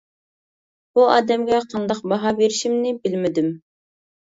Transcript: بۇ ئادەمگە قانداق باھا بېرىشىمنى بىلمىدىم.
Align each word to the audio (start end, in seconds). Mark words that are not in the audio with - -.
بۇ 0.95 1.05
ئادەمگە 1.11 1.61
قانداق 1.75 2.03
باھا 2.15 2.35
بېرىشىمنى 2.43 2.99
بىلمىدىم. 3.07 3.57